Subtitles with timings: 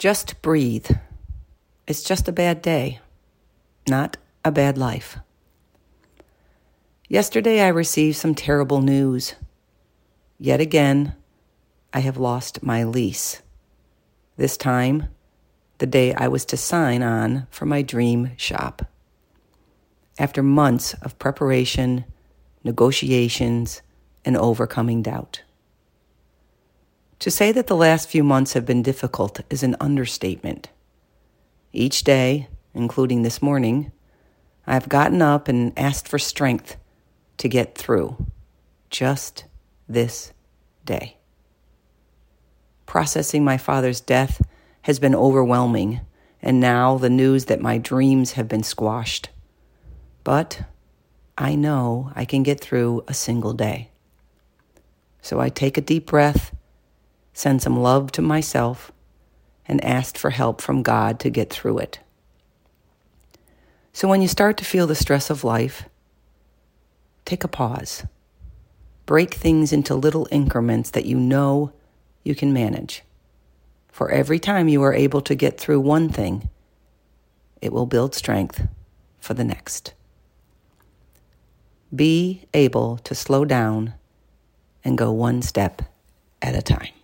[0.00, 0.90] Just breathe.
[1.86, 3.00] It's just a bad day,
[3.86, 5.18] not a bad life.
[7.06, 9.34] Yesterday I received some terrible news.
[10.38, 11.16] Yet again,
[11.92, 13.42] I have lost my lease.
[14.38, 15.08] This time,
[15.76, 18.86] the day I was to sign on for my dream shop.
[20.18, 22.06] After months of preparation,
[22.64, 23.82] negotiations,
[24.24, 25.42] and overcoming doubt.
[27.20, 30.70] To say that the last few months have been difficult is an understatement.
[31.70, 33.92] Each day, including this morning,
[34.66, 36.76] I have gotten up and asked for strength
[37.36, 38.26] to get through
[38.88, 39.44] just
[39.86, 40.32] this
[40.86, 41.18] day.
[42.86, 44.40] Processing my father's death
[44.82, 46.00] has been overwhelming,
[46.40, 49.28] and now the news that my dreams have been squashed.
[50.24, 50.62] But
[51.36, 53.90] I know I can get through a single day.
[55.20, 56.49] So I take a deep breath
[57.40, 58.92] send some love to myself,
[59.64, 61.98] and asked for help from God to get through it.
[63.94, 65.88] So when you start to feel the stress of life,
[67.24, 68.04] take a pause.
[69.06, 71.72] Break things into little increments that you know
[72.24, 73.04] you can manage.
[73.88, 76.50] For every time you are able to get through one thing,
[77.62, 78.68] it will build strength
[79.18, 79.94] for the next.
[81.94, 83.94] Be able to slow down
[84.84, 85.80] and go one step
[86.42, 86.99] at a time.